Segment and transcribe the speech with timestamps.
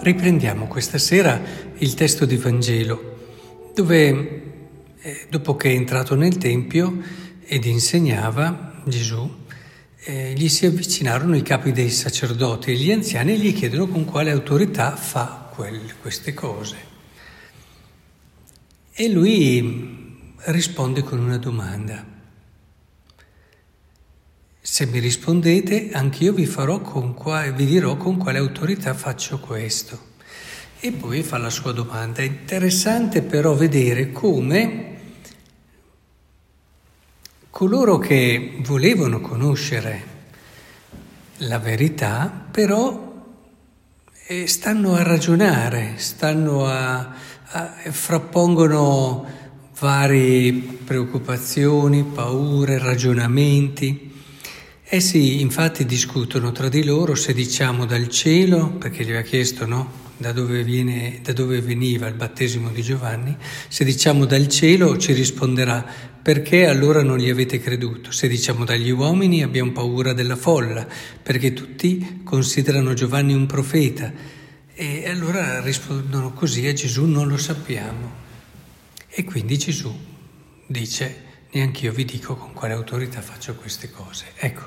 [0.00, 1.40] Riprendiamo questa sera
[1.78, 4.42] il testo di Vangelo, dove
[5.00, 7.00] eh, dopo che è entrato nel Tempio
[7.44, 9.42] ed insegnava Gesù,
[10.06, 14.04] eh, gli si avvicinarono i capi dei sacerdoti e gli anziani e gli chiedono con
[14.04, 16.76] quale autorità fa quel, queste cose.
[18.92, 22.13] E lui risponde con una domanda.
[24.66, 30.12] Se mi rispondete, anch'io vi, qua, vi dirò con quale autorità faccio questo.
[30.80, 32.22] E poi fa la sua domanda.
[32.22, 34.96] È interessante però vedere come
[37.50, 40.02] coloro che volevano conoscere
[41.40, 43.22] la verità, però
[44.26, 47.14] eh, stanno a ragionare, stanno a,
[47.48, 49.26] a frappongono
[49.78, 54.12] varie preoccupazioni, paure, ragionamenti.
[54.94, 59.90] Essi infatti discutono tra di loro se diciamo dal cielo, perché gli aveva chiesto no,
[60.16, 65.12] da, dove viene, da dove veniva il battesimo di Giovanni, se diciamo dal cielo ci
[65.12, 65.84] risponderà
[66.22, 70.86] perché allora non gli avete creduto, se diciamo dagli uomini abbiamo paura della folla,
[71.20, 74.12] perché tutti considerano Giovanni un profeta.
[74.74, 78.12] E allora rispondono così a Gesù non lo sappiamo.
[79.08, 79.92] E quindi Gesù
[80.68, 81.23] dice
[81.54, 84.26] neanche io vi dico con quale autorità faccio queste cose.
[84.36, 84.66] Ecco,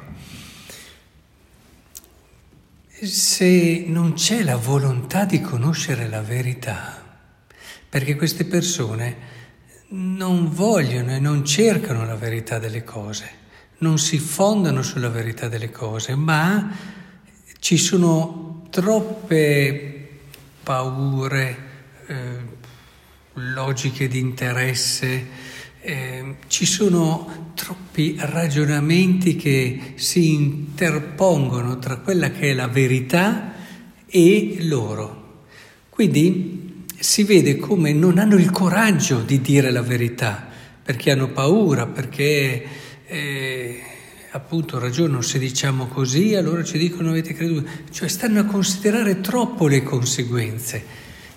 [2.88, 7.04] se non c'è la volontà di conoscere la verità,
[7.90, 9.36] perché queste persone
[9.90, 13.30] non vogliono e non cercano la verità delle cose,
[13.80, 16.72] non si fondano sulla verità delle cose, ma
[17.60, 20.10] ci sono troppe
[20.64, 21.58] paure,
[22.08, 22.56] eh,
[23.34, 25.47] logiche di interesse,
[25.82, 33.54] eh, ci sono troppi ragionamenti che si interpongono tra quella che è la verità
[34.06, 35.46] e loro.
[35.90, 40.48] Quindi si vede come non hanno il coraggio di dire la verità,
[40.84, 42.64] perché hanno paura, perché
[43.06, 43.82] eh,
[44.32, 49.68] appunto ragionano se diciamo così, allora ci dicono avete creduto, cioè stanno a considerare troppo
[49.68, 50.84] le conseguenze.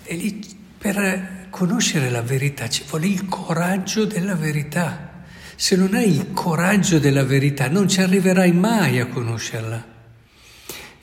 [0.03, 0.45] E lì
[0.77, 5.25] per conoscere la verità ci vuole il coraggio della verità.
[5.55, 9.85] Se non hai il coraggio della verità non ci arriverai mai a conoscerla.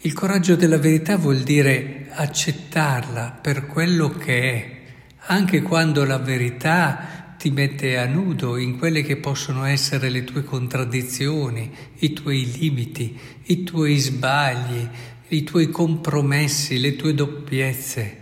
[0.00, 4.76] Il coraggio della verità vuol dire accettarla per quello che è,
[5.26, 10.42] anche quando la verità ti mette a nudo in quelle che possono essere le tue
[10.42, 14.88] contraddizioni, i tuoi limiti, i tuoi sbagli,
[15.28, 18.16] i tuoi compromessi, le tue doppiezze.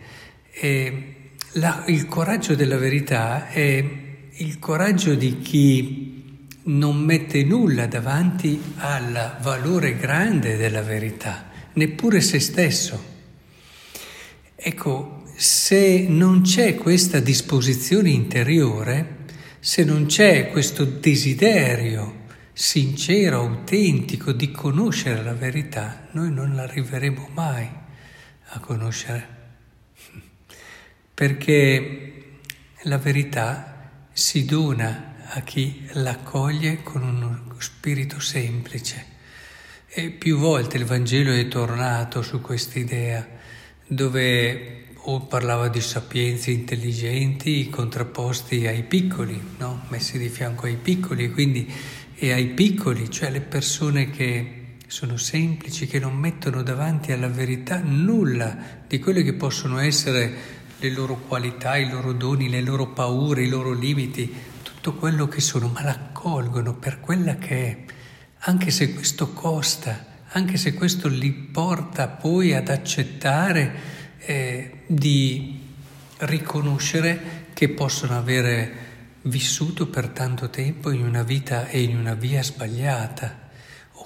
[0.50, 1.14] E
[1.56, 3.84] la, il coraggio della verità è
[4.38, 12.40] il coraggio di chi non mette nulla davanti al valore grande della verità, neppure se
[12.40, 13.14] stesso.
[14.54, 19.24] Ecco, se non c'è questa disposizione interiore,
[19.60, 27.68] se non c'è questo desiderio sincero, autentico di conoscere la verità, noi non arriveremo mai
[28.48, 29.36] a conoscere
[31.16, 32.40] perché
[32.82, 39.14] la verità si dona a chi l'accoglie con uno spirito semplice.
[39.88, 43.26] E più volte il Vangelo è tornato su questa idea,
[43.86, 49.86] dove o parlava di sapienze intelligenti contrapposti ai piccoli, no?
[49.88, 51.72] messi di fianco ai piccoli, quindi
[52.14, 57.80] e ai piccoli, cioè le persone che sono semplici, che non mettono davanti alla verità
[57.82, 63.42] nulla di quelle che possono essere le loro qualità, i loro doni, le loro paure,
[63.42, 64.32] i loro limiti,
[64.62, 67.84] tutto quello che sono, ma l'accolgono per quella che è,
[68.40, 73.74] anche se questo costa, anche se questo li porta poi ad accettare
[74.18, 75.60] eh, di
[76.18, 78.84] riconoscere che possono avere
[79.22, 83.44] vissuto per tanto tempo in una vita e in una via sbagliata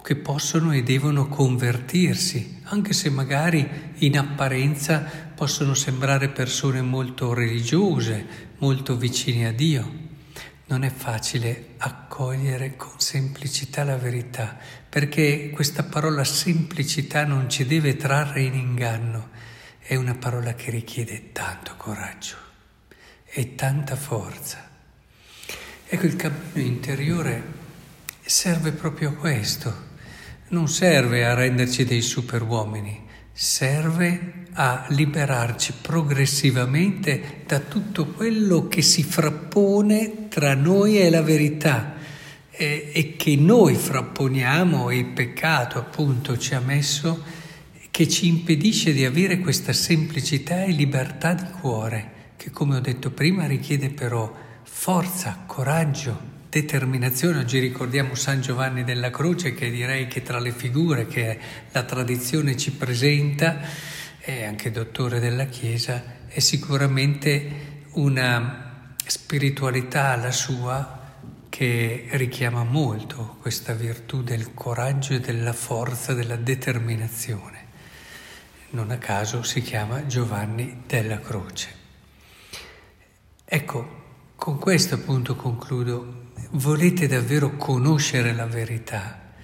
[0.03, 3.69] che possono e devono convertirsi, anche se magari
[3.99, 4.99] in apparenza
[5.35, 10.09] possono sembrare persone molto religiose, molto vicine a Dio.
[10.67, 14.57] Non è facile accogliere con semplicità la verità,
[14.89, 19.31] perché questa parola semplicità non ci deve trarre in inganno,
[19.81, 22.37] è una parola che richiede tanto coraggio
[23.25, 24.69] e tanta forza.
[25.87, 27.43] Ecco, il cammino interiore
[28.23, 29.89] serve proprio a questo
[30.51, 39.03] non serve a renderci dei superuomini, serve a liberarci progressivamente da tutto quello che si
[39.03, 41.95] frappone tra noi e la verità
[42.51, 47.23] e, e che noi frapponiamo e il peccato appunto ci ha messo,
[47.91, 53.11] che ci impedisce di avere questa semplicità e libertà di cuore, che come ho detto
[53.11, 54.33] prima richiede però
[54.65, 57.39] forza, coraggio, determinazione.
[57.39, 61.39] Oggi ricordiamo San Giovanni della Croce che direi che tra le figure che
[61.71, 63.61] la tradizione ci presenta,
[64.21, 70.99] e anche dottore della Chiesa, è sicuramente una spiritualità la sua
[71.49, 77.59] che richiama molto questa virtù del coraggio e della forza, della determinazione.
[78.71, 81.79] Non a caso si chiama Giovanni della Croce.
[83.45, 83.99] Ecco,
[84.37, 89.35] con questo appunto concludo volete davvero conoscere la verità,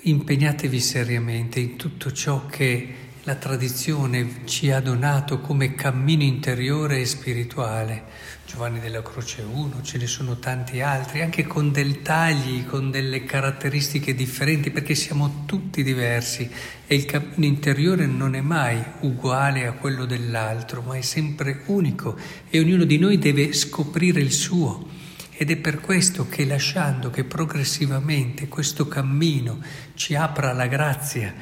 [0.00, 7.04] impegnatevi seriamente in tutto ciò che la tradizione ci ha donato come cammino interiore e
[7.04, 8.04] spirituale.
[8.46, 13.24] Giovanni della Croce 1, ce ne sono tanti altri, anche con dei tagli, con delle
[13.24, 16.48] caratteristiche differenti, perché siamo tutti diversi
[16.86, 22.16] e il cammino interiore non è mai uguale a quello dell'altro, ma è sempre unico
[22.48, 24.95] e ognuno di noi deve scoprire il suo.
[25.38, 29.58] Ed è per questo che lasciando che progressivamente questo cammino
[29.92, 31.34] ci apra la grazia,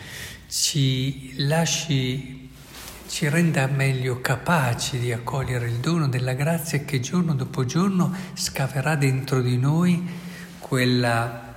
[0.48, 2.50] ci lasci,
[3.06, 8.96] ci renda meglio capaci di accogliere il dono della grazia che giorno dopo giorno scaverà
[8.96, 10.04] dentro di noi
[10.58, 11.54] quella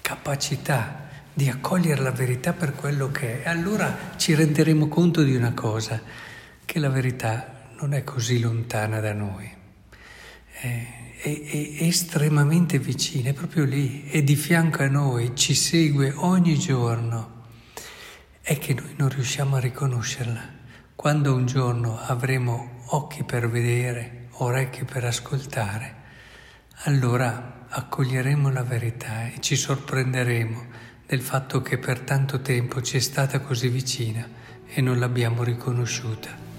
[0.00, 3.48] capacità di accogliere la verità per quello che è.
[3.48, 6.00] Allora ci renderemo conto di una cosa,
[6.64, 9.58] che la verità non è così lontana da noi.
[10.60, 16.12] È è, è, estremamente vicina, è proprio lì, è di fianco a noi, ci segue
[16.16, 17.38] ogni giorno.
[18.40, 20.58] È che noi non riusciamo a riconoscerla.
[20.94, 25.96] Quando un giorno avremo occhi per vedere, orecchi per ascoltare,
[26.84, 33.00] allora accoglieremo la verità e ci sorprenderemo del fatto che per tanto tempo ci è
[33.00, 34.26] stata così vicina
[34.66, 36.49] e non l'abbiamo riconosciuta.